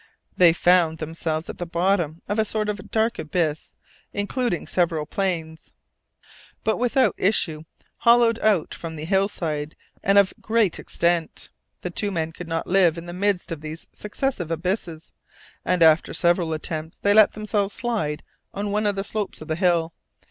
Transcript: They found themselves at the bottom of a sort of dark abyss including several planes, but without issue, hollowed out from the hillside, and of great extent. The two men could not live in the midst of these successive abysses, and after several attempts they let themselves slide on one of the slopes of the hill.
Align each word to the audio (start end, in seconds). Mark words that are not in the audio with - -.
They 0.35 0.51
found 0.51 0.97
themselves 0.97 1.47
at 1.47 1.59
the 1.59 1.67
bottom 1.67 2.23
of 2.27 2.39
a 2.39 2.43
sort 2.43 2.69
of 2.69 2.89
dark 2.89 3.19
abyss 3.19 3.75
including 4.13 4.65
several 4.65 5.05
planes, 5.05 5.73
but 6.63 6.77
without 6.77 7.13
issue, 7.19 7.65
hollowed 7.99 8.39
out 8.39 8.73
from 8.73 8.95
the 8.95 9.05
hillside, 9.05 9.75
and 10.01 10.17
of 10.17 10.33
great 10.41 10.79
extent. 10.79 11.49
The 11.81 11.91
two 11.91 12.09
men 12.09 12.31
could 12.31 12.47
not 12.47 12.65
live 12.65 12.97
in 12.97 13.05
the 13.05 13.13
midst 13.13 13.51
of 13.51 13.61
these 13.61 13.85
successive 13.93 14.49
abysses, 14.49 15.11
and 15.63 15.83
after 15.83 16.15
several 16.15 16.51
attempts 16.51 16.97
they 16.97 17.13
let 17.13 17.33
themselves 17.33 17.75
slide 17.75 18.23
on 18.55 18.71
one 18.71 18.87
of 18.87 18.95
the 18.95 19.03
slopes 19.03 19.39
of 19.39 19.49
the 19.49 19.55
hill. 19.55 19.93